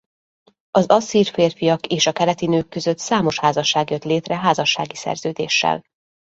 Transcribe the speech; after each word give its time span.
Az 0.71 0.87
asszír 0.87 1.25
férfiak 1.27 1.87
és 1.87 2.07
a 2.07 2.11
keleti 2.11 2.45
nők 2.45 2.69
között 2.69 2.97
számos 2.97 3.39
házasság 3.39 3.89
jött 3.89 4.03
létre 4.03 4.37
házassági 4.37 4.95
szerződéssel. 4.95 5.81